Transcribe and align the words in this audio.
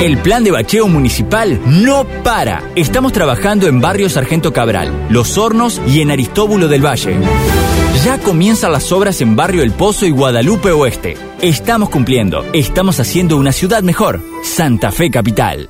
El 0.00 0.16
plan 0.18 0.44
de 0.44 0.52
bacheo 0.52 0.86
municipal 0.86 1.60
no 1.66 2.06
para. 2.22 2.62
Estamos 2.76 3.12
trabajando 3.12 3.66
en 3.66 3.80
Barrio 3.80 4.08
Sargento 4.08 4.52
Cabral, 4.52 5.08
Los 5.10 5.36
Hornos 5.36 5.82
y 5.88 6.02
en 6.02 6.12
Aristóbulo 6.12 6.68
del 6.68 6.86
Valle. 6.86 7.16
Ya 8.04 8.18
comienzan 8.18 8.70
las 8.70 8.92
obras 8.92 9.20
en 9.22 9.34
Barrio 9.34 9.64
El 9.64 9.72
Pozo 9.72 10.06
y 10.06 10.10
Guadalupe 10.10 10.70
Oeste. 10.70 11.16
Estamos 11.42 11.88
cumpliendo. 11.88 12.44
Estamos 12.52 13.00
haciendo 13.00 13.36
una 13.36 13.50
ciudad 13.50 13.82
mejor. 13.82 14.20
Santa 14.44 14.92
Fe 14.92 15.10
Capital. 15.10 15.68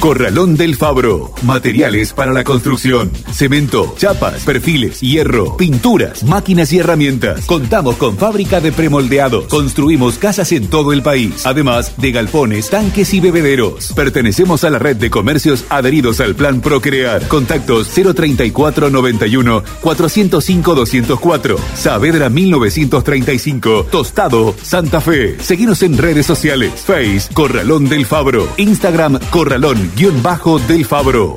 Corralón 0.00 0.56
del 0.56 0.76
Fabro. 0.76 1.32
Materiales 1.42 2.12
para 2.12 2.32
la 2.32 2.44
construcción. 2.44 3.10
Cemento, 3.32 3.96
chapas, 3.98 4.44
perfiles, 4.44 5.00
hierro, 5.00 5.56
pinturas, 5.56 6.22
máquinas 6.22 6.72
y 6.72 6.78
herramientas. 6.78 7.44
Contamos 7.46 7.96
con 7.96 8.16
fábrica 8.16 8.60
de 8.60 8.70
premoldeados. 8.70 9.46
Construimos 9.46 10.18
casas 10.18 10.52
en 10.52 10.68
todo 10.68 10.92
el 10.92 11.02
país. 11.02 11.44
Además 11.44 11.94
de 11.96 12.12
galpones, 12.12 12.70
tanques 12.70 13.12
y 13.12 13.18
bebederos. 13.18 13.92
Pertenecemos 13.92 14.62
a 14.62 14.70
la 14.70 14.78
red 14.78 14.96
de 14.96 15.10
comercios 15.10 15.64
adheridos 15.68 16.20
al 16.20 16.36
plan 16.36 16.60
Procrear. 16.60 17.26
Contactos 17.26 17.88
034 17.88 18.90
91 18.90 19.64
405 19.80 20.74
204. 20.76 21.56
Saavedra 21.74 22.28
1935. 22.28 23.88
Tostado, 23.90 24.54
Santa 24.62 25.00
Fe. 25.00 25.36
Seguimos 25.40 25.82
en 25.82 25.98
redes 25.98 26.24
sociales. 26.24 26.72
Face, 26.86 27.28
Corralón 27.34 27.88
del 27.88 28.06
Fabro. 28.06 28.48
Instagram, 28.58 29.18
Corralón 29.30 29.87
guion 29.94 30.22
bajo 30.22 30.58
del 30.58 30.84
Fabro. 30.84 31.36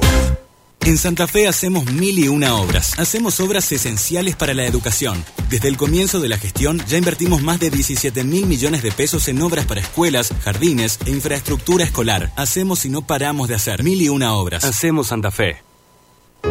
En 0.84 0.98
Santa 0.98 1.28
Fe 1.28 1.48
hacemos 1.48 1.86
mil 1.92 2.18
y 2.18 2.28
una 2.28 2.56
obras. 2.56 2.98
Hacemos 2.98 3.40
obras 3.40 3.72
esenciales 3.72 4.36
para 4.36 4.56
la 4.56 4.66
educación. 4.66 5.24
Desde 5.48 5.68
el 5.68 5.78
comienzo 5.78 6.20
de 6.20 6.28
la 6.28 6.40
gestión 6.40 6.82
ya 6.88 6.98
invertimos 6.98 7.44
más 7.44 7.60
de 7.60 7.70
17 7.70 8.24
mil 8.24 8.48
millones 8.48 8.82
de 8.82 8.92
pesos 8.92 9.28
en 9.28 9.42
obras 9.44 9.66
para 9.66 9.82
escuelas, 9.82 10.34
jardines 10.44 10.98
e 11.06 11.12
infraestructura 11.12 11.84
escolar. 11.84 12.32
Hacemos 12.36 12.84
y 12.86 12.90
no 12.90 13.04
paramos 13.04 13.48
de 13.48 13.56
hacer 13.56 13.84
mil 13.84 14.02
y 14.02 14.10
una 14.10 14.34
obras. 14.34 14.64
Hacemos 14.64 15.08
Santa 15.08 15.30
Fe. 15.30 15.58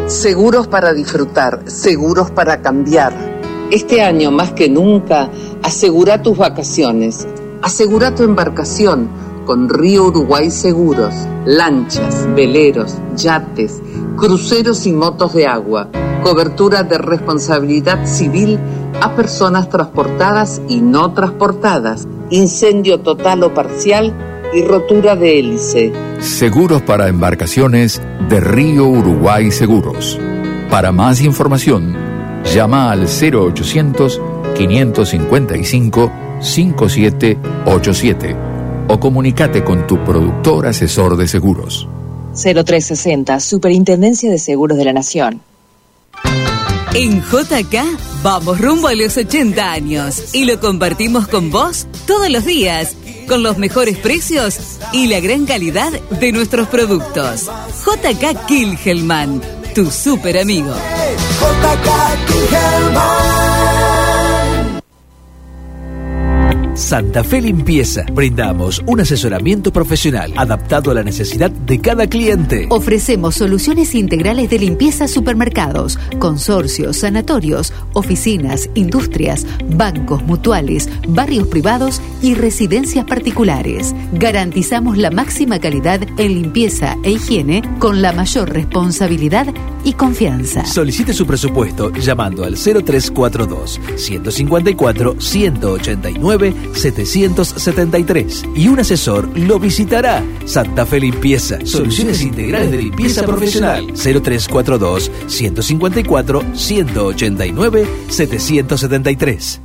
Seguros 0.07 0.69
para 0.69 0.93
disfrutar, 0.93 1.65
seguros 1.67 2.31
para 2.31 2.63
cambiar. 2.63 3.13
Este 3.73 4.03
año 4.03 4.31
más 4.31 4.53
que 4.53 4.69
nunca, 4.69 5.29
asegura 5.63 6.23
tus 6.23 6.39
vacaciones, 6.39 7.27
asegura 7.63 8.15
tu 8.15 8.23
embarcación 8.23 9.20
con 9.47 9.69
Río 9.69 10.05
Uruguay 10.05 10.51
Seguros, 10.51 11.15
lanchas, 11.45 12.29
veleros, 12.35 12.97
yates, 13.17 13.83
cruceros 14.17 14.87
y 14.87 14.93
motos 14.93 15.35
de 15.35 15.47
agua, 15.47 15.89
cobertura 16.23 16.83
de 16.83 16.99
responsabilidad 16.99 18.07
civil 18.07 18.59
a 19.01 19.15
personas 19.17 19.69
transportadas 19.69 20.61
y 20.69 20.81
no 20.81 21.13
transportadas, 21.13 22.07
incendio 22.31 23.01
total 23.01 23.43
o 23.45 23.55
parcial 23.55 24.15
y 24.53 24.63
rotura 24.63 25.17
de 25.17 25.39
hélice. 25.39 25.93
Seguros 26.21 26.83
para 26.83 27.09
embarcaciones 27.09 28.01
de 28.29 28.41
Río 28.41 28.87
Uruguay 28.87 29.51
Seguros. 29.51 30.19
Para 30.71 30.93
más 30.93 31.23
información, 31.23 31.95
llama 32.45 32.91
al 32.91 33.07
0800 33.07 34.21
555 34.55 36.13
5787 36.41 38.50
o 38.91 38.99
comunícate 38.99 39.63
con 39.63 39.87
tu 39.87 40.03
productor 40.05 40.67
asesor 40.67 41.17
de 41.17 41.29
seguros. 41.29 41.89
0360, 42.35 43.39
Superintendencia 43.39 44.31
de 44.31 44.39
Seguros 44.39 44.77
de 44.79 44.85
la 44.85 44.93
Nación. 44.93 45.43
En 46.93 47.23
JK 47.23 47.85
vamos 48.25 48.61
rumbo 48.61 48.89
a 48.89 48.95
los 48.95 49.17
80 49.17 49.71
años 49.71 50.35
y 50.35 50.45
lo 50.45 50.59
compartimos 50.59 51.29
con 51.29 51.51
vos 51.51 51.87
todos 52.05 52.29
los 52.31 52.45
días, 52.45 52.97
con 53.29 53.45
los 53.45 53.59
mejores 53.59 53.97
precios 53.97 54.59
y 54.93 55.07
la 55.07 55.21
gran 55.21 55.47
calidad 55.47 55.93
de 55.93 56.33
nuestros 56.33 56.67
productos. 56.67 57.49
JK 57.87 58.47
Kilhelman, 58.47 59.41
tu 59.73 59.89
super 59.89 60.37
amigo. 60.37 60.75
JK 61.41 62.27
Kilhelman. 62.27 63.50
Santa 66.81 67.23
Fe 67.23 67.43
Limpieza. 67.43 68.07
Brindamos 68.11 68.83
un 68.87 69.01
asesoramiento 69.01 69.71
profesional 69.71 70.33
adaptado 70.37 70.91
a 70.91 70.95
la 70.95 71.03
necesidad 71.03 71.51
de 71.51 71.79
cada 71.79 72.07
cliente. 72.09 72.67
Ofrecemos 72.71 73.35
soluciones 73.35 73.95
integrales 73.95 74.49
de 74.49 74.59
limpieza 74.59 75.05
a 75.05 75.09
supermercados, 75.09 75.99
consorcios, 76.19 76.97
sanatorios, 76.97 77.75
oficinas, 77.93 78.71
industrias, 78.75 79.47
bancos, 79.69 80.23
mutuales, 80.25 80.89
barrios 81.07 81.49
privados 81.49 82.01
y 82.23 82.35
residencias 82.35 83.05
particulares. 83.05 83.95
Garantizamos 84.15 84.97
la 84.97 85.11
máxima 85.11 85.61
calidad 85.61 86.01
en 86.17 86.35
limpieza 86.35 86.97
e 87.05 87.13
higiene 87.13 87.63
con 87.79 88.01
la 88.01 88.13
mayor 88.13 88.51
responsabilidad 88.51 89.47
y 89.85 89.93
confianza. 89.93 90.65
Solicite 90.65 91.13
su 91.13 91.27
presupuesto 91.27 91.93
llamando 91.93 92.45
al 92.45 92.55
0342 92.57 93.81
154 93.97 95.17
189 95.19 96.55
773 96.75 98.45
y 98.55 98.69
un 98.69 98.81
asesor 98.81 99.29
lo 99.39 99.59
visitará. 99.59 100.25
Santa 100.45 100.87
Fe 100.87 101.01
Limpieza, 101.01 101.59
soluciones 101.65 102.23
integrales 102.23 102.71
de 102.71 102.79
limpieza 102.79 103.25
profesional. 103.25 103.87
0342 103.95 105.11
154 105.27 106.43
189 106.55 107.87
773. 108.09 109.61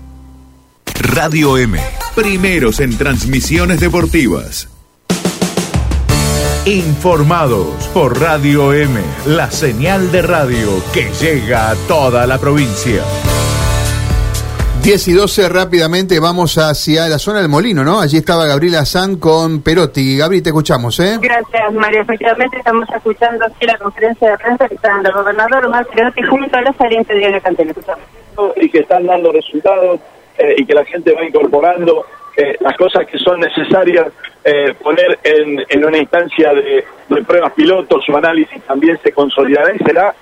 Radio 0.99 1.57
M, 1.57 1.79
primeros 2.15 2.79
en 2.79 2.97
transmisiones 2.97 3.79
deportivas. 3.79 4.69
Informados 6.65 7.85
por 7.93 8.19
Radio 8.19 8.73
M, 8.73 8.99
la 9.27 9.51
señal 9.51 10.11
de 10.11 10.23
radio 10.23 10.81
que 10.93 11.11
llega 11.21 11.69
a 11.69 11.75
toda 11.87 12.25
la 12.25 12.39
provincia. 12.39 13.03
10 14.85 15.07
y 15.07 15.13
12 15.13 15.49
rápidamente 15.49 16.19
vamos 16.19 16.59
hacia 16.59 17.07
la 17.07 17.17
zona 17.17 17.39
del 17.39 17.49
Molino, 17.49 17.83
¿no? 17.83 17.99
Allí 17.99 18.17
estaba 18.17 18.45
Gabriela 18.45 18.85
San 18.85 19.17
con 19.17 19.63
Perotti. 19.63 20.15
Gabriel, 20.15 20.43
te 20.43 20.49
escuchamos, 20.49 20.99
¿eh? 20.99 21.17
Gracias, 21.19 21.73
María. 21.73 22.01
Efectivamente 22.01 22.59
estamos 22.59 22.87
escuchando 22.95 23.45
aquí 23.47 23.65
la 23.65 23.79
conferencia 23.79 24.29
de 24.29 24.37
prensa 24.37 24.67
que 24.67 24.75
está 24.75 24.89
dando 24.89 25.09
el 25.09 25.15
gobernador 25.15 25.65
Omar 25.65 25.87
Perotti 25.87 26.21
junto 26.21 26.55
a 26.55 26.61
los 26.61 26.75
salientes 26.75 27.17
de 27.17 27.41
Cantel. 27.41 27.73
Y 28.57 28.69
que 28.69 28.81
están 28.81 29.07
dando 29.07 29.31
resultados 29.31 30.01
eh, 30.37 30.53
y 30.55 30.65
que 30.67 30.75
la 30.75 30.85
gente 30.85 31.15
va 31.15 31.25
incorporando 31.25 32.05
eh, 32.37 32.55
las 32.59 32.77
cosas 32.77 33.07
que 33.07 33.17
son 33.17 33.39
necesarias 33.39 34.09
eh, 34.43 34.75
poner 34.83 35.17
en, 35.23 35.65
en, 35.67 35.83
una 35.83 35.97
instancia 35.97 36.53
de, 36.53 36.85
de, 37.09 37.23
pruebas 37.23 37.53
pilotos, 37.53 38.05
su 38.05 38.15
análisis 38.15 38.61
también 38.61 38.99
se 39.01 39.11
consolidará 39.11 39.73
y 39.73 39.79
será 39.79 40.13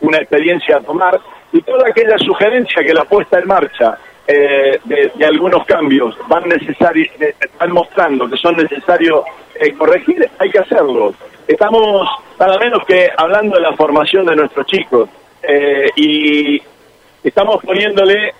una 0.00 0.16
experiencia 0.16 0.78
a 0.78 0.80
tomar 0.80 1.20
y 1.52 1.60
toda 1.60 1.88
aquella 1.88 2.16
sugerencia 2.18 2.82
que 2.82 2.94
la 2.94 3.04
puesta 3.04 3.38
en 3.38 3.46
marcha 3.46 3.98
eh, 4.28 4.80
de, 4.84 5.24
algunos 5.24 5.64
cambios 5.66 6.16
van 6.26 6.48
necesarios, 6.48 7.08
están 7.20 7.70
mostrando 7.72 8.28
que 8.28 8.36
son 8.36 8.56
necesarios 8.56 9.22
eh, 9.54 9.72
corregir, 9.74 10.28
hay 10.38 10.50
que 10.50 10.58
hacerlo. 10.58 11.14
Estamos 11.46 12.08
nada 12.38 12.58
menos 12.58 12.84
que 12.86 13.08
hablando 13.16 13.54
de 13.54 13.62
la 13.62 13.76
formación 13.76 14.26
de 14.26 14.34
nuestros 14.34 14.66
chicos 14.66 15.08
eh, 15.42 15.88
y 15.94 16.60
estamos 17.22 17.62
poniéndole 17.62 18.34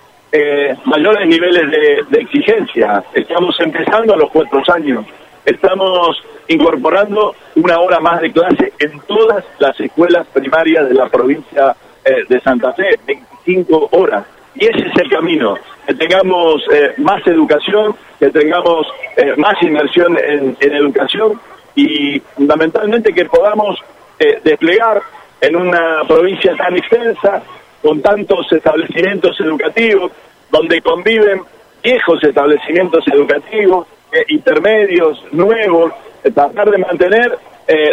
mayores 0.84 1.26
niveles 1.26 1.70
de, 2.10 2.20
exigencia. 2.20 3.02
Estamos 3.14 3.58
empezando 3.60 4.12
a 4.12 4.16
los 4.18 4.30
cuatro 4.30 4.62
años. 4.74 5.06
Estamos 5.46 6.22
incorporando 6.48 7.34
una 7.54 7.78
hora 7.78 8.00
más 8.00 8.20
de 8.20 8.32
clase 8.32 8.72
en 8.78 9.00
todas 9.06 9.42
las 9.58 9.80
escuelas 9.80 10.26
primarias 10.34 10.90
de 10.90 10.94
la 10.94 11.08
provincia 11.08 11.74
de 12.04 12.40
Santa 12.40 12.72
Fe, 12.74 12.98
25 13.06 13.88
horas. 13.92 14.26
Y 14.56 14.66
ese 14.66 14.88
es 14.88 14.98
el 14.98 15.08
camino 15.08 15.56
que 15.86 15.94
tengamos 15.94 16.62
eh, 16.72 16.94
más 16.98 17.24
educación, 17.26 17.94
que 18.18 18.30
tengamos 18.30 18.86
eh, 19.16 19.34
más 19.36 19.54
inversión 19.62 20.18
en, 20.18 20.56
educación 20.60 21.40
y 21.74 22.18
fundamentalmente 22.34 23.12
que 23.12 23.26
podamos 23.26 23.78
eh, 24.18 24.40
desplegar 24.42 25.00
en 25.40 25.54
una 25.54 26.02
provincia 26.08 26.56
tan 26.56 26.76
extensa, 26.76 27.42
con 27.82 28.02
tantos 28.02 28.50
establecimientos 28.50 29.38
educativos, 29.40 30.10
donde 30.50 30.80
conviven 30.80 31.42
viejos 31.82 32.22
establecimientos 32.24 33.06
educativos, 33.06 33.86
intermedios, 34.28 35.22
nuevos, 35.30 35.92
tratar 36.34 36.70
de 36.70 36.78
mantener 36.78 37.38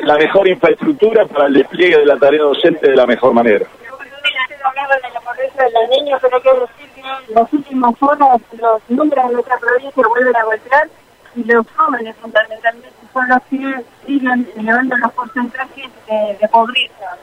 la 0.04 0.18
mejor 0.18 0.48
infraestructura 0.48 1.26
para 1.26 1.48
el 1.48 1.54
despliegue 1.56 1.98
de 1.98 2.06
la 2.06 2.18
tarea 2.18 2.42
docente 2.42 2.90
de 2.90 2.96
la 2.96 3.06
mejor 3.06 3.34
manera. 3.34 3.68
De 7.04 7.10
decir 7.10 7.36
los 7.36 7.54
últimos 7.54 7.96
horas 8.02 8.42
los 8.60 8.82
números 8.90 9.28
de 9.28 9.34
nuestra 9.34 9.58
provincia 9.58 10.04
vuelven 10.08 10.36
a 10.36 10.44
golpear 10.44 10.90
y 11.36 11.44
los 11.44 11.66
jóvenes 11.76 12.16
fundamentalmente 12.22 12.90
son 13.12 13.28
los 13.28 13.42
que 13.50 13.84
siguen 14.06 14.48
elevando 14.58 14.98
los 14.98 15.12
porcentajes 15.14 15.90
de, 16.08 16.48
pobreza. 16.48 17.18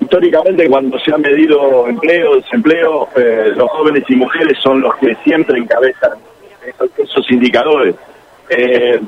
Históricamente 0.00 0.68
cuando 0.68 0.98
se 0.98 1.14
ha 1.14 1.18
medido 1.18 1.86
empleo, 1.86 2.36
desempleo, 2.36 3.08
eh, 3.16 3.52
los 3.56 3.70
jóvenes 3.70 4.04
y 4.08 4.16
mujeres 4.16 4.58
son 4.58 4.80
los 4.80 4.94
que 4.96 5.14
siempre 5.24 5.58
encabezan 5.58 6.12
esos, 6.98 7.30
indicadores. 7.30 7.94
eh, 8.50 9.00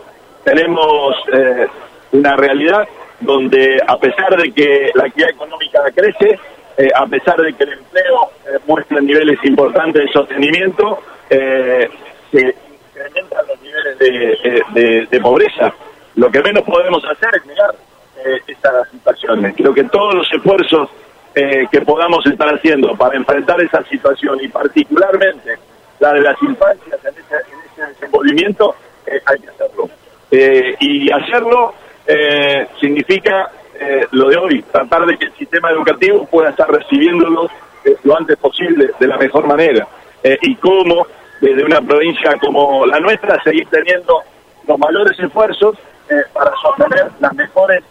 tenemos 0.45 1.17
eh, 1.33 1.67
una 2.13 2.37
realidad 2.37 2.87
donde 3.21 3.81
a 3.87 3.97
pesar 3.99 4.37
de 4.37 4.53
que 4.53 4.91
la 4.95 5.05
actividad 5.05 5.31
económica 5.31 5.81
crece, 5.95 6.39
eh, 6.77 6.89
a 6.95 7.07
pesar 7.07 7.37
de 7.41 7.53
que 7.53 7.65
el 7.65 7.73
empleo 7.75 8.31
eh, 8.47 8.59
muestra 8.67 9.01
niveles 9.01 9.39
importantes 9.45 10.05
de 10.07 10.13
sostenimiento, 10.13 11.01
eh, 11.31 11.89
se 12.31 12.55
incrementan 12.93 13.47
los 13.47 13.61
niveles 13.63 13.99
de, 13.99 14.63
de- 14.75 15.07
de 15.11 15.21
pobreza. 15.21 15.73
Lo 16.17 16.31
que 16.31 16.41
menos 16.43 16.63
podemos 16.65 17.05
hacer 17.05 17.31
es 17.37 17.47
negar 17.47 17.75
eh, 18.25 18.41
estas 18.47 18.89
situaciones. 18.91 19.55
Creo 19.57 19.75
que 19.75 19.85
todos 19.85 20.15
los 20.15 20.33
esfuerzos 20.33 20.89
eh, 21.35 21.67
que 21.71 21.81
podamos 21.81 22.25
estar 22.27 22.49
haciendo 22.55 22.95
para 22.97 23.17
enfrentar 23.17 23.61
esa 23.61 23.83
situación 23.85 24.39
y 24.41 24.49
particularmente 24.49 25.57
la 25.99 26.13
de 26.13 26.21
las 26.21 26.41
infancias 26.43 27.01
en 27.05 27.11
ese, 27.15 27.35
en 27.35 27.59
ese 27.73 27.93
desenvolvimiento, 27.95 28.75
hay 29.27 29.39
que 29.41 29.49
hacerlo. 29.51 29.89
Y 30.81 31.11
hacerlo 31.13 31.75
significa 32.81 33.51
eh, 33.81 34.07
lo 34.13 34.29
de 34.29 34.37
hoy, 34.37 34.63
tratar 34.71 35.07
de 35.07 35.17
que 35.17 35.27
el 35.27 35.33
sistema 35.35 35.71
educativo 35.71 36.27
pueda 36.27 36.51
estar 36.51 36.71
recibiéndolos 36.71 37.51
eh, 37.85 37.97
lo 38.05 38.17
antes 38.17 38.37
posible, 38.39 38.91
de 38.99 39.07
la 39.07 39.17
mejor 39.19 39.47
manera. 39.47 39.87
Eh, 40.23 40.39
y 40.43 40.55
cómo, 40.57 41.07
desde 41.41 41.65
una 41.65 41.81
provincia 41.81 42.35
como 42.41 42.87
la 42.87 43.01
nuestra, 43.01 43.43
seguir 43.43 43.67
teniendo 43.69 44.21
los 44.67 44.79
mayores 44.79 45.19
esfuerzos 45.19 45.77
para 46.33 46.51
sostener 46.63 47.11
las 47.19 47.33
mejores 47.35 47.83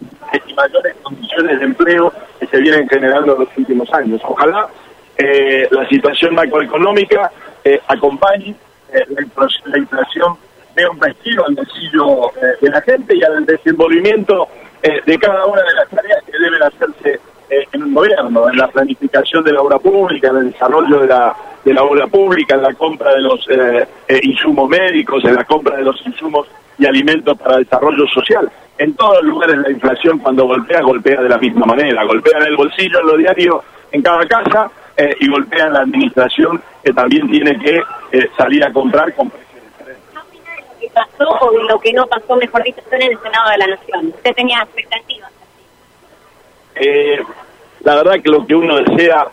y 0.46 0.54
mayores 0.54 0.96
condiciones 1.02 1.60
de 1.60 1.66
empleo 1.66 2.14
que 2.40 2.46
se 2.46 2.58
vienen 2.58 2.88
generando 2.88 3.34
en 3.34 3.40
los 3.40 3.50
últimos 3.58 3.92
años. 3.94 4.22
Ojalá 4.24 4.68
la 5.72 5.90
situación 5.90 6.36
macroeconómica 6.36 7.32
acompañe 7.88 8.56
la, 8.92 9.22
infla- 9.22 9.62
la 9.66 9.78
inflación 9.80 10.36
de 10.76 10.88
un 10.88 11.02
respiro 11.02 11.46
al 11.46 11.56
bolsillo 11.56 12.32
de 12.62 12.70
la 12.70 12.82
gente 12.82 13.16
y 13.16 13.24
al 13.24 13.46
desenvolvimiento 13.46 14.48
eh, 14.84 15.02
de 15.06 15.18
cada 15.18 15.46
una 15.46 15.62
de 15.64 15.74
las 15.74 15.90
tareas 15.90 16.24
que 16.24 16.38
deben 16.38 16.62
hacerse 16.62 17.20
eh, 17.50 17.68
en 17.72 17.84
un 17.84 17.94
gobierno, 17.94 18.50
en 18.50 18.58
la 18.58 18.68
planificación 18.68 19.44
de 19.44 19.54
la 19.54 19.62
obra 19.62 19.80
pública, 19.80 20.30
en 20.30 20.38
el 20.38 20.52
desarrollo 20.52 21.00
de 21.00 21.08
la, 21.08 21.36
de 21.64 21.74
la 21.74 21.84
obra 21.84 22.08
pública, 22.08 22.56
en 22.56 22.64
la 22.64 22.74
compra 22.74 23.14
de 23.14 23.22
los 23.22 23.48
eh, 23.50 23.88
eh, 24.08 24.20
insumos 24.24 24.70
médicos, 24.70 25.24
en 25.24 25.36
la 25.36 25.44
compra 25.46 25.78
de 25.78 25.84
los 25.84 26.06
insumos 26.06 26.48
y 26.78 26.86
alimentos 26.86 27.38
para 27.38 27.58
desarrollo 27.58 28.06
social. 28.08 28.52
En 28.78 28.94
todos 28.96 29.24
los 29.24 29.26
lugares 29.26 29.58
la 29.58 29.72
inflación 29.72 30.20
cuando 30.20 30.46
golpea, 30.46 30.82
golpea 30.82 31.22
de 31.22 31.30
la 31.30 31.38
misma 31.38 31.66
manera, 31.66 32.04
golpea 32.04 32.40
en 32.40 32.48
el 32.48 32.58
bolsillo, 32.58 33.00
en 33.00 33.08
lo 33.08 33.18
diario, 33.18 33.64
en 33.92 34.02
cada 34.02 34.26
casa 34.26 34.70
eh, 34.98 35.16
y 35.20 35.30
golpea 35.30 35.68
en 35.68 35.74
la 35.74 35.80
administración 35.82 36.62
que 36.84 36.92
también 36.92 37.30
tiene 37.30 37.58
que 37.60 37.82
salir 38.38 38.64
a 38.64 38.74
comprar 38.74 39.14
que 39.14 39.22
o 41.30 41.52
de 41.52 41.64
lo 41.64 41.80
que 41.80 41.94
no 41.94 42.06
pasó, 42.08 42.36
mejor 42.36 42.64
dicho, 42.64 42.82
en 42.92 43.02
el 43.02 43.20
Senado 43.20 43.52
de 43.52 43.58
la 43.58 43.68
Nación. 43.68 44.08
Usted 44.08 44.34
tenía 44.36 44.62
expectativas. 44.62 45.32
Eh, 46.76 47.20
la 47.82 47.96
verdad 47.96 48.14
que 48.24 48.30
lo 48.30 48.46
que 48.46 48.56
uno 48.56 48.78
desea 48.78 49.28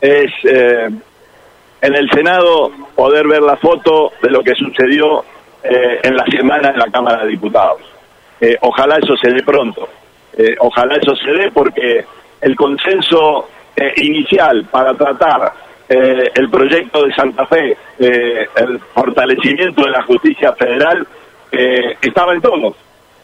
es 0.00 0.30
eh, 0.44 0.88
en 1.80 1.94
el 1.94 2.10
Senado 2.10 2.70
poder 2.94 3.26
ver 3.26 3.42
la 3.42 3.56
foto 3.56 4.12
de 4.22 4.30
lo 4.30 4.42
que 4.42 4.54
sucedió 4.54 5.24
eh, 5.62 6.00
en 6.02 6.16
la 6.16 6.24
semana 6.26 6.70
en 6.70 6.78
la 6.78 6.86
Cámara 6.86 7.24
de 7.24 7.30
Diputados. 7.30 7.80
Eh, 8.40 8.56
ojalá 8.60 8.96
eso 8.96 9.16
se 9.16 9.30
dé 9.32 9.42
pronto. 9.42 9.88
Eh, 10.36 10.54
ojalá 10.60 10.96
eso 10.96 11.14
se 11.16 11.30
dé 11.32 11.50
porque 11.50 12.04
el 12.40 12.54
consenso 12.54 13.48
eh, 13.76 13.92
inicial 13.96 14.64
para 14.70 14.94
tratar 14.94 15.52
el 15.90 16.50
proyecto 16.50 17.02
de 17.02 17.14
Santa 17.14 17.46
Fe, 17.46 17.74
el 17.98 18.78
fortalecimiento 18.92 19.84
de 19.84 19.90
la 19.90 20.02
justicia 20.02 20.52
federal, 20.52 21.06
eh, 21.52 21.96
estaba 22.02 22.32
en 22.34 22.40
todos. 22.40 22.74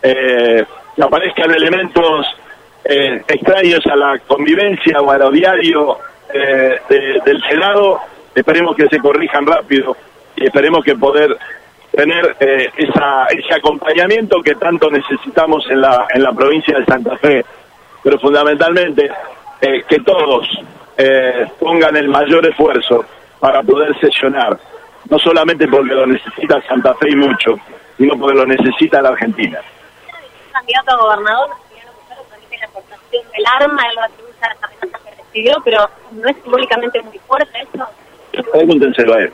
Eh, 0.02 0.64
que 0.96 1.02
aparezcan 1.02 1.50
elementos 1.52 2.26
eh, 2.84 3.22
extraños 3.26 3.84
a 3.86 3.96
la 3.96 4.18
convivencia 4.20 5.00
o 5.00 5.10
a 5.10 5.18
lo 5.18 5.30
diario 5.30 5.98
eh, 6.32 6.78
de- 6.88 7.20
del 7.24 7.42
Senado, 7.48 8.00
esperemos 8.34 8.76
que 8.76 8.86
se 8.88 8.98
corrijan 8.98 9.46
rápido 9.46 9.96
y 10.36 10.44
esperemos 10.46 10.84
que 10.84 10.94
poder 10.96 11.36
tener 11.90 12.36
eh, 12.40 12.68
esa, 12.76 13.26
ese 13.26 13.54
acompañamiento 13.54 14.40
que 14.42 14.54
tanto 14.56 14.90
necesitamos 14.90 15.64
en 15.70 15.80
la, 15.80 16.06
en 16.12 16.22
la 16.22 16.32
provincia 16.32 16.78
de 16.78 16.84
Santa 16.84 17.16
Fe, 17.18 17.44
pero 18.02 18.18
fundamentalmente 18.18 19.10
eh, 19.60 19.84
que 19.88 20.00
todos 20.00 20.46
eh, 20.98 21.46
pongan 21.58 21.96
el 21.96 22.08
mayor 22.08 22.46
esfuerzo 22.46 23.04
para 23.40 23.62
poder 23.62 23.98
sesionar, 24.00 24.58
no 25.08 25.18
solamente 25.18 25.66
porque 25.68 25.94
lo 25.94 26.06
necesita 26.06 26.60
Santa 26.62 26.94
Fe 26.94 27.10
y 27.10 27.16
mucho, 27.16 27.58
sino 27.96 28.18
porque 28.18 28.36
lo 28.36 28.46
necesita 28.46 29.02
la 29.02 29.10
Argentina. 29.10 29.60
candidato 30.52 30.90
a 30.92 30.96
gobernador, 30.96 31.50
la 32.60 32.66
aportación 32.66 33.24
del 33.32 33.44
arma, 33.60 33.82
él 33.88 33.94
lo 33.96 34.02
atribuye 34.02 34.34
a 34.40 34.48
la 34.48 34.54
amenaza 34.54 34.98
que 35.04 35.22
recibió, 35.22 35.56
pero 35.64 35.90
no 36.12 36.28
es 36.28 36.36
simbólicamente 36.42 37.02
muy 37.02 37.18
fuerte 37.18 37.66
eso. 37.72 37.86
Pregúntenselo 38.52 39.14
a 39.14 39.18
él. 39.18 39.32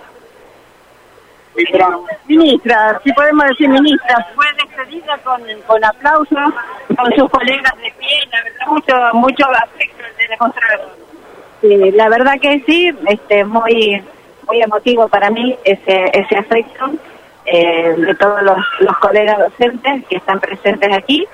Ministra, 2.26 3.00
si 3.04 3.12
podemos 3.12 3.44
decir 3.48 3.68
ministra, 3.68 4.26
fue 4.34 4.46
despedida 4.54 5.18
con, 5.18 5.42
con 5.66 5.84
aplausos, 5.84 6.54
con 6.96 7.12
sus 7.16 7.28
colegas 7.28 7.76
de 7.78 7.92
pie, 7.98 8.20
la 8.30 8.42
verdad, 8.44 8.66
mucho, 8.68 8.94
mucho 9.14 9.46
afecto 9.50 10.02
de 10.16 10.28
demostrar. 10.28 10.80
Sí, 11.60 11.90
la 11.90 12.08
verdad 12.08 12.34
que 12.40 12.62
sí, 12.66 12.90
este, 13.06 13.44
muy, 13.44 14.02
muy 14.46 14.62
emotivo 14.62 15.08
para 15.08 15.28
mí 15.30 15.56
ese, 15.64 16.04
ese 16.14 16.36
afecto 16.36 16.92
eh, 17.50 17.94
de 17.96 18.14
todos 18.14 18.42
los, 18.42 18.98
colegas 18.98 19.38
docentes 19.38 20.04
que 20.08 20.16
están 20.16 20.40
presentes 20.40 20.92
aquí. 20.92 21.26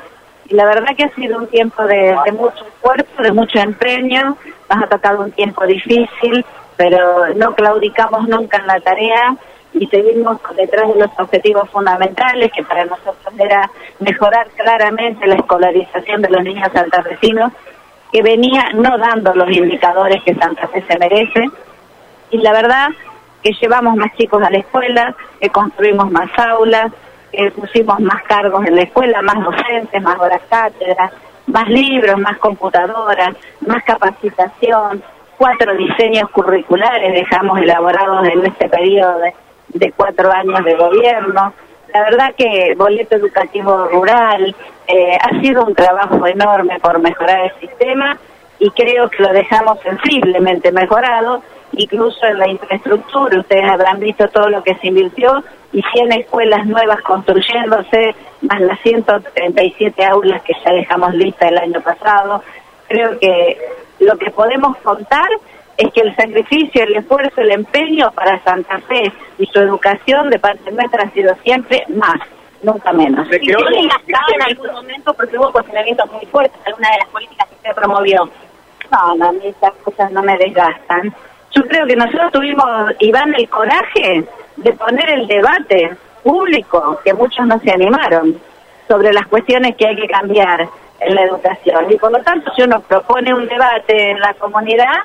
Y 0.48 0.54
la 0.54 0.64
verdad 0.64 0.94
que 0.96 1.04
ha 1.04 1.14
sido 1.14 1.38
un 1.38 1.48
tiempo 1.48 1.84
de, 1.84 2.16
de 2.24 2.32
mucho 2.32 2.64
esfuerzo, 2.66 3.22
de 3.22 3.32
mucho 3.32 3.58
empeño. 3.58 4.36
Nos 4.70 4.82
ha 4.82 4.86
tocado 4.86 5.24
un 5.24 5.32
tiempo 5.32 5.66
difícil, 5.66 6.44
pero 6.76 7.34
no 7.34 7.54
claudicamos 7.54 8.28
nunca 8.28 8.58
en 8.58 8.66
la 8.66 8.80
tarea 8.80 9.36
y 9.78 9.86
seguimos 9.88 10.38
detrás 10.56 10.88
de 10.88 11.00
los 11.00 11.10
objetivos 11.18 11.68
fundamentales 11.70 12.50
que 12.52 12.62
para 12.62 12.84
nosotros 12.84 13.34
era 13.38 13.70
mejorar 13.98 14.48
claramente 14.56 15.26
la 15.26 15.34
escolarización 15.34 16.22
de 16.22 16.30
los 16.30 16.42
niños 16.42 16.70
santafesinos 16.72 17.52
que 18.12 18.22
venía 18.22 18.70
no 18.74 18.96
dando 18.96 19.34
los 19.34 19.50
indicadores 19.50 20.22
que 20.22 20.34
Santa 20.34 20.68
Fe 20.68 20.84
se 20.88 20.98
merece. 20.98 21.44
Y 22.30 22.38
la 22.38 22.52
verdad 22.52 22.88
que 23.46 23.52
llevamos 23.60 23.94
más 23.94 24.12
chicos 24.16 24.42
a 24.42 24.50
la 24.50 24.58
escuela, 24.58 25.14
que 25.40 25.48
construimos 25.50 26.10
más 26.10 26.28
aulas, 26.36 26.90
que 27.30 27.48
pusimos 27.52 28.00
más 28.00 28.24
cargos 28.24 28.66
en 28.66 28.74
la 28.74 28.82
escuela, 28.82 29.22
más 29.22 29.36
docentes, 29.44 30.02
más 30.02 30.18
horas 30.18 30.40
cátedras, 30.50 31.12
más 31.46 31.68
libros, 31.68 32.18
más 32.18 32.38
computadoras, 32.38 33.36
más 33.64 33.84
capacitación, 33.84 35.00
cuatro 35.38 35.76
diseños 35.76 36.28
curriculares 36.30 37.12
dejamos 37.12 37.60
elaborados 37.60 38.26
en 38.26 38.46
este 38.46 38.68
periodo 38.68 39.20
de, 39.68 39.92
cuatro 39.92 40.32
años 40.32 40.64
de 40.64 40.74
gobierno. 40.74 41.52
La 41.94 42.02
verdad 42.02 42.34
que 42.36 42.74
boleto 42.76 43.14
educativo 43.14 43.86
rural 43.92 44.56
eh, 44.88 45.16
ha 45.22 45.40
sido 45.40 45.64
un 45.64 45.74
trabajo 45.76 46.26
enorme 46.26 46.80
por 46.80 46.98
mejorar 46.98 47.44
el 47.44 47.60
sistema 47.60 48.18
y 48.58 48.70
creo 48.70 49.08
que 49.08 49.22
lo 49.22 49.32
dejamos 49.32 49.78
sensiblemente 49.82 50.72
mejorado, 50.72 51.42
incluso 51.72 52.26
en 52.26 52.38
la 52.38 52.48
infraestructura. 52.48 53.40
Ustedes 53.40 53.68
habrán 53.68 54.00
visto 54.00 54.26
todo 54.28 54.48
lo 54.48 54.62
que 54.62 54.74
se 54.76 54.88
invirtió 54.88 55.42
y 55.72 55.82
100 55.82 56.12
escuelas 56.12 56.66
nuevas 56.66 57.00
construyéndose, 57.02 58.14
más 58.42 58.60
las 58.60 58.80
137 58.80 60.04
aulas 60.04 60.42
que 60.42 60.54
ya 60.64 60.72
dejamos 60.72 61.14
listas 61.14 61.50
el 61.50 61.58
año 61.58 61.80
pasado. 61.80 62.42
Creo 62.88 63.18
que 63.18 63.58
lo 64.00 64.16
que 64.16 64.30
podemos 64.30 64.76
contar 64.78 65.28
es 65.76 65.92
que 65.92 66.00
el 66.00 66.16
sacrificio, 66.16 66.84
el 66.84 66.96
esfuerzo, 66.96 67.40
el 67.40 67.50
empeño 67.50 68.10
para 68.12 68.42
Santa 68.42 68.78
Fe 68.80 69.12
y 69.38 69.46
su 69.46 69.58
educación 69.60 70.30
de 70.30 70.38
parte 70.38 70.70
nuestra 70.70 71.04
ha 71.04 71.10
sido 71.10 71.34
siempre 71.42 71.84
más, 71.88 72.16
nunca 72.62 72.92
menos. 72.92 73.26
¿Y 73.26 73.46
quedó 73.46 73.64
desgastado 73.64 74.34
en 74.34 74.42
algún 74.42 74.72
momento 74.72 75.12
porque 75.14 75.36
hubo 75.38 75.52
cuestionamientos 75.52 76.10
muy 76.10 76.24
fuertes 76.26 76.58
alguna 76.64 76.90
de 76.90 76.98
las 76.98 77.08
políticas 77.08 77.48
que 77.48 77.54
usted 77.56 77.74
promovió? 77.74 78.30
No, 78.90 79.14
no, 79.16 79.28
a 79.28 79.32
mí 79.32 79.40
estas 79.44 79.72
cosas 79.84 80.10
no 80.12 80.22
me 80.22 80.36
desgastan. 80.38 81.14
Yo 81.56 81.62
creo 81.66 81.86
que 81.86 81.96
nosotros 81.96 82.32
tuvimos, 82.32 82.66
Iván, 82.98 83.34
el 83.34 83.48
coraje 83.48 84.24
de 84.56 84.72
poner 84.74 85.08
el 85.08 85.26
debate 85.26 85.96
público, 86.22 87.00
que 87.02 87.14
muchos 87.14 87.46
no 87.46 87.58
se 87.60 87.70
animaron, 87.70 88.38
sobre 88.86 89.10
las 89.12 89.26
cuestiones 89.26 89.74
que 89.76 89.86
hay 89.86 89.96
que 89.96 90.06
cambiar 90.06 90.68
en 91.00 91.14
la 91.14 91.22
educación. 91.22 91.90
Y 91.90 91.96
por 91.96 92.12
lo 92.12 92.22
tanto, 92.22 92.52
si 92.54 92.62
uno 92.62 92.80
propone 92.80 93.32
un 93.32 93.48
debate 93.48 94.10
en 94.10 94.20
la 94.20 94.34
comunidad, 94.34 94.96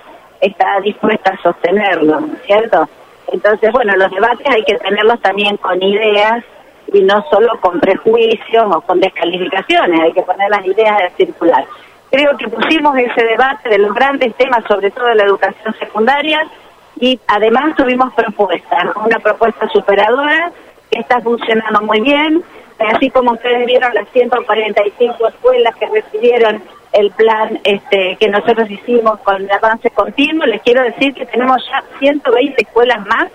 está 0.41 0.81
dispuesta 0.81 1.31
a 1.31 1.41
sostenerlo, 1.41 2.19
¿cierto? 2.45 2.89
Entonces, 3.31 3.71
bueno, 3.71 3.95
los 3.95 4.11
debates 4.11 4.45
hay 4.49 4.63
que 4.63 4.75
tenerlos 4.75 5.21
también 5.21 5.55
con 5.55 5.81
ideas 5.81 6.43
y 6.91 7.01
no 7.01 7.23
solo 7.29 7.57
con 7.61 7.79
prejuicios 7.79 8.65
o 8.75 8.81
con 8.81 8.99
descalificaciones, 8.99 10.01
hay 10.01 10.11
que 10.11 10.23
poner 10.23 10.49
las 10.49 10.65
ideas 10.65 11.01
a 11.01 11.15
circular. 11.15 11.65
Creo 12.11 12.37
que 12.37 12.49
pusimos 12.49 12.97
ese 12.97 13.23
debate 13.23 13.69
de 13.69 13.77
los 13.77 13.93
grandes 13.93 14.35
temas, 14.35 14.65
sobre 14.67 14.91
todo 14.91 15.05
de 15.05 15.15
la 15.15 15.23
educación 15.23 15.73
secundaria, 15.79 16.45
y 16.99 17.19
además 17.27 17.75
tuvimos 17.77 18.13
propuestas, 18.13 18.85
una 18.95 19.17
propuesta 19.19 19.67
superadora 19.69 20.51
que 20.91 20.99
está 20.99 21.21
funcionando 21.21 21.81
muy 21.81 22.01
bien. 22.01 22.43
Así 22.79 23.09
como 23.11 23.31
ustedes 23.31 23.65
vieron 23.65 23.93
las 23.93 24.09
145 24.09 25.27
escuelas 25.27 25.75
que 25.75 25.85
recibieron 25.87 26.61
el 26.91 27.11
plan 27.11 27.59
este, 27.63 28.17
que 28.19 28.27
nosotros 28.27 28.69
hicimos 28.69 29.19
con 29.21 29.43
el 29.43 29.51
avance 29.51 29.89
continuo, 29.91 30.45
les 30.45 30.61
quiero 30.61 30.83
decir 30.83 31.13
que 31.13 31.25
tenemos 31.25 31.63
ya 31.71 31.83
120 31.99 32.61
escuelas 32.61 33.05
más 33.05 33.27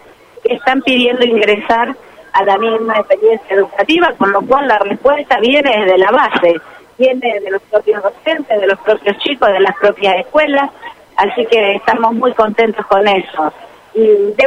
que 0.45 0.55
están 0.55 0.83
pidiendo 0.83 1.25
ingresar 1.25 1.95
a 2.33 2.45
la 2.45 2.59
misma 2.59 2.99
experiencia 2.99 3.57
educativa, 3.57 4.13
con 4.19 4.31
lo 4.33 4.43
cual 4.43 4.69
la 4.69 4.79
respuesta 4.79 5.39
viene 5.41 5.71
desde 5.71 5.97
la 5.97 6.11
base, 6.11 6.61
viene 6.99 7.41
de 7.41 7.51
los 7.51 7.63
propios 7.63 8.03
docentes, 8.03 8.61
de 8.61 8.67
los 8.67 8.79
propios 8.81 9.17
chicos, 9.19 9.49
de 9.49 9.61
las 9.61 9.77
propias 9.77 10.17
escuelas, 10.17 10.71
así 11.17 11.47
que 11.47 11.77
estamos 11.77 12.15
muy 12.15 12.33
contentos 12.33 12.85
con 12.87 13.07
eso. 13.07 13.53
Y 13.95 14.01
de 14.01 14.47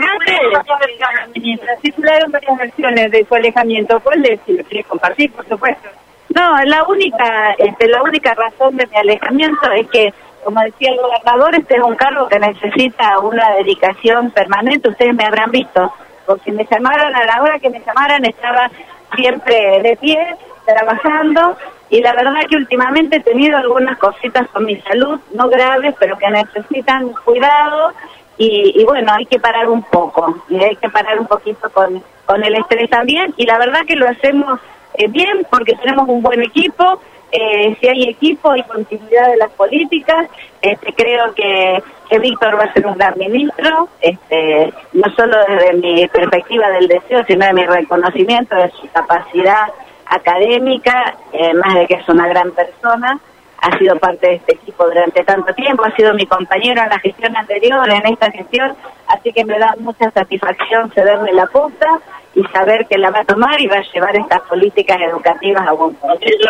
circularon 1.81 2.31
varias 2.31 2.57
versiones 2.57 3.11
de 3.11 3.25
su 3.25 3.33
alejamiento, 3.33 3.99
¿cuál 4.01 4.23
es? 4.25 4.39
Si 4.45 4.53
lo 4.53 4.63
quiere 4.63 4.83
compartir, 4.83 5.31
por 5.31 5.47
supuesto. 5.47 5.89
No, 6.35 6.63
la 6.65 6.83
única, 6.83 7.55
este, 7.57 7.87
la 7.87 8.03
única 8.03 8.35
razón 8.35 8.77
de 8.77 8.85
mi 8.85 8.97
alejamiento 8.97 9.71
es 9.71 9.87
que, 9.87 10.13
como 10.43 10.61
decía 10.61 10.91
el 10.91 10.99
gobernador, 11.01 11.55
este 11.55 11.77
es 11.77 11.81
un 11.81 11.95
cargo 11.95 12.27
que 12.27 12.37
necesita 12.37 13.17
una 13.19 13.55
dedicación 13.55 14.29
permanente. 14.31 14.89
Ustedes 14.89 15.15
me 15.15 15.25
habrán 15.25 15.49
visto, 15.49 15.91
porque 16.27 16.51
me 16.51 16.67
llamaron 16.69 17.15
a 17.15 17.25
la 17.25 17.41
hora 17.41 17.57
que 17.57 17.71
me 17.71 17.79
llamaran 17.79 18.23
estaba 18.25 18.69
siempre 19.15 19.81
de 19.81 19.97
pie, 19.97 20.35
trabajando, 20.65 21.57
y 21.89 22.01
la 22.01 22.13
verdad 22.13 22.45
que 22.49 22.57
últimamente 22.57 23.17
he 23.17 23.21
tenido 23.21 23.57
algunas 23.57 23.97
cositas 23.97 24.47
con 24.49 24.65
mi 24.65 24.75
salud, 24.81 25.19
no 25.33 25.49
graves, 25.49 25.95
pero 25.99 26.17
que 26.17 26.29
necesitan 26.29 27.09
cuidado. 27.25 27.93
Y, 28.41 28.85
bueno, 28.85 29.11
hay 29.11 29.25
que 29.25 29.37
parar 29.37 29.67
un 29.67 29.83
poco, 29.83 30.43
y 30.47 30.63
hay 30.63 30.75
que 30.77 30.89
parar 30.89 31.19
un 31.19 31.27
poquito 31.27 31.69
con, 31.71 32.01
con 32.25 32.41
el 32.41 32.55
estrés 32.55 32.89
también, 32.89 33.33
y 33.35 33.45
la 33.45 33.57
verdad 33.57 33.81
que 33.85 33.97
lo 33.97 34.07
hacemos 34.07 34.61
eh, 34.93 35.07
bien 35.09 35.45
porque 35.49 35.75
tenemos 35.75 36.07
un 36.07 36.21
buen 36.21 36.41
equipo. 36.41 37.01
Eh, 37.31 37.75
si 37.79 37.87
hay 37.87 38.03
equipo 38.09 38.55
y 38.55 38.63
continuidad 38.63 39.29
de 39.29 39.37
las 39.37 39.51
políticas, 39.51 40.29
este, 40.61 40.93
creo 40.93 41.33
que, 41.35 41.83
que 42.09 42.19
Víctor 42.19 42.57
va 42.57 42.63
a 42.63 42.73
ser 42.73 42.87
un 42.87 42.97
gran 42.97 43.13
ministro, 43.17 43.89
este, 43.99 44.73
no 44.93 45.13
solo 45.15 45.37
desde 45.47 45.73
mi 45.73 46.07
perspectiva 46.07 46.69
del 46.69 46.87
deseo, 46.87 47.23
sino 47.25 47.45
de 47.45 47.53
mi 47.53 47.65
reconocimiento 47.65 48.55
de 48.55 48.71
su 48.71 48.89
capacidad 48.91 49.67
académica, 50.09 51.15
eh, 51.31 51.53
más 51.53 51.75
de 51.75 51.87
que 51.87 51.95
es 51.95 52.09
una 52.09 52.27
gran 52.27 52.51
persona 52.51 53.19
ha 53.61 53.77
sido 53.77 53.97
parte 53.97 54.27
de 54.27 54.35
este 54.35 54.53
equipo 54.53 54.85
durante 54.85 55.23
tanto 55.23 55.53
tiempo, 55.53 55.83
ha 55.83 55.95
sido 55.95 56.13
mi 56.13 56.25
compañero 56.25 56.81
en 56.81 56.89
la 56.89 56.99
gestión 56.99 57.35
anterior, 57.35 57.89
en 57.89 58.07
esta 58.07 58.31
gestión, 58.31 58.75
así 59.07 59.33
que 59.33 59.43
me 59.43 59.59
da 59.59 59.75
mucha 59.79 60.09
satisfacción 60.11 60.89
cederle 60.91 61.33
la 61.33 61.45
posta 61.47 61.99
y 62.35 62.43
saber 62.45 62.87
que 62.87 62.97
la 62.97 63.11
va 63.11 63.19
a 63.19 63.25
tomar 63.25 63.59
y 63.59 63.67
va 63.67 63.77
a 63.77 63.91
llevar 63.93 64.15
estas 64.15 64.41
políticas 64.41 64.97
educativas 65.01 65.67
a 65.67 65.73
buen 65.73 65.93
puerto. 65.95 66.25
El 66.25 66.47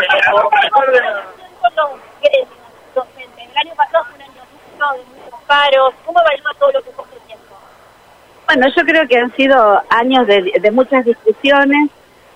año 3.68 3.76
pasado 3.76 4.06
fue 4.06 4.16
un 4.16 4.22
año 4.22 4.42
de 4.42 5.04
muchos 5.24 5.40
paros, 5.48 5.94
¿cómo 6.06 6.20
evalúa 6.22 6.54
todo 6.60 6.72
lo 6.74 6.82
que 6.84 6.92
fue? 6.92 7.06
Bueno, 8.46 8.68
yo 8.76 8.84
creo 8.84 9.08
que 9.08 9.18
han 9.18 9.36
sido 9.36 9.84
años 9.90 10.26
de, 10.26 10.54
de 10.60 10.72
muchas 10.72 11.06
discusiones, 11.06 11.90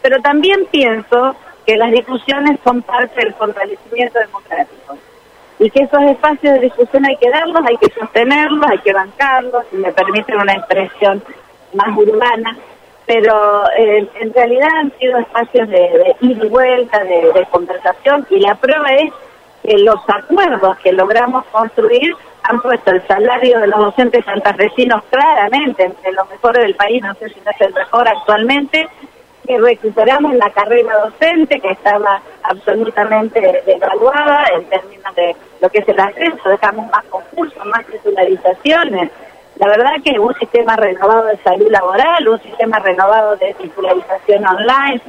pero 0.03 0.21
también 0.21 0.65
pienso 0.69 1.35
que 1.65 1.77
las 1.77 1.89
discusiones 1.91 2.59
son 2.63 2.81
parte 2.81 3.21
del 3.21 3.33
fortalecimiento 3.33 4.19
democrático. 4.19 4.97
Y 5.59 5.69
que 5.69 5.83
esos 5.83 6.01
espacios 6.03 6.55
de 6.55 6.59
discusión 6.59 7.05
hay 7.05 7.15
que 7.15 7.29
darlos, 7.29 7.63
hay 7.65 7.77
que 7.77 7.89
sostenerlos, 7.97 8.69
hay 8.69 8.79
que 8.79 8.91
bancarlos, 8.91 9.63
si 9.71 9.77
me 9.77 9.93
permiten 9.93 10.41
una 10.41 10.53
expresión 10.53 11.23
más 11.73 11.97
urbana, 11.97 12.57
pero 13.05 13.63
eh, 13.77 14.07
en 14.19 14.33
realidad 14.33 14.69
han 14.75 14.91
sido 14.99 15.17
espacios 15.19 15.69
de, 15.69 15.77
de 15.77 16.15
ida 16.19 16.45
y 16.45 16.49
vuelta, 16.49 17.03
de, 17.03 17.31
de 17.31 17.45
conversación, 17.49 18.27
y 18.29 18.39
la 18.39 18.55
prueba 18.55 18.89
es 18.89 19.11
que 19.63 19.77
los 19.77 19.99
acuerdos 20.07 20.77
que 20.79 20.91
logramos 20.91 21.45
construir 21.45 22.13
han 22.43 22.59
puesto 22.61 22.91
el 22.91 23.07
salario 23.07 23.59
de 23.59 23.67
los 23.67 23.79
docentes 23.79 24.25
santafesinos 24.25 25.01
claramente 25.09 25.85
entre 25.85 26.11
los 26.11 26.29
mejores 26.29 26.63
del 26.63 26.75
país, 26.75 27.01
no 27.01 27.13
sé 27.13 27.29
si 27.29 27.39
no 27.39 27.51
es 27.51 27.61
el 27.61 27.73
mejor 27.73 28.05
actualmente, 28.07 28.89
que 29.45 29.57
recuperamos 29.57 30.35
la 30.35 30.49
carrera 30.51 30.93
docente 31.03 31.59
que 31.59 31.71
estaba 31.71 32.21
absolutamente 32.43 33.63
devaluada 33.65 34.45
en 34.55 34.65
términos 34.65 35.15
de 35.15 35.35
lo 35.61 35.69
que 35.69 35.79
es 35.79 35.87
el 35.87 35.99
acceso, 35.99 36.49
dejamos 36.49 36.89
más 36.91 37.03
concursos, 37.05 37.65
más 37.65 37.85
titularizaciones. 37.87 39.11
La 39.57 39.67
verdad 39.67 39.91
que 40.03 40.19
un 40.19 40.33
sistema 40.35 40.75
renovado 40.75 41.25
de 41.25 41.37
salud 41.37 41.69
laboral, 41.69 42.27
un 42.27 42.41
sistema 42.41 42.79
renovado 42.79 43.35
de 43.37 43.53
titularización 43.55 44.45
online, 44.45 45.01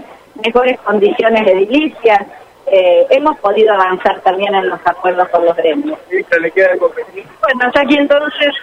mejores 0.44 0.78
condiciones 0.80 1.46
edilicias, 1.46 2.20
eh, 2.66 3.06
hemos 3.10 3.38
podido 3.38 3.74
avanzar 3.74 4.20
también 4.20 4.54
en 4.54 4.68
los 4.68 4.80
acuerdos 4.84 5.28
con 5.28 5.44
los 5.44 5.56
gremios. 5.56 5.98
Bueno, 7.40 7.66
hasta 7.66 7.80
aquí 7.82 7.96
entonces 7.96 8.54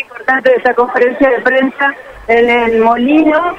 importante 0.00 0.50
de 0.50 0.56
esa 0.56 0.74
conferencia 0.74 1.30
de 1.30 1.40
prensa 1.40 1.94
en 2.28 2.50
el 2.50 2.80
Molino, 2.80 3.56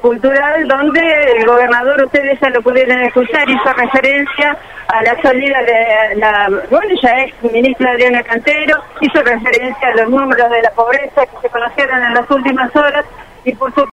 Cultural, 0.00 0.68
donde 0.68 1.00
el 1.36 1.46
gobernador, 1.46 2.02
ustedes 2.04 2.38
ya 2.40 2.50
lo 2.50 2.62
pudieron 2.62 3.00
escuchar, 3.00 3.48
hizo 3.48 3.72
referencia 3.72 4.56
a 4.88 5.02
la 5.02 5.20
salida 5.22 5.58
de 5.62 6.16
la, 6.16 6.48
bueno, 6.70 6.94
ya 7.02 7.10
es 7.24 7.52
ministra 7.52 7.92
Adriana 7.92 8.22
Cantero, 8.22 8.82
hizo 9.00 9.22
referencia 9.22 9.88
a 9.88 9.96
los 9.96 10.10
números 10.10 10.50
de 10.50 10.62
la 10.62 10.70
pobreza 10.70 11.26
que 11.26 11.40
se 11.42 11.48
conocieron 11.48 12.02
en 12.02 12.14
las 12.14 12.30
últimas 12.30 12.74
horas 12.76 13.04
y 13.44 13.52
por 13.54 13.74
supuesto 13.74 13.86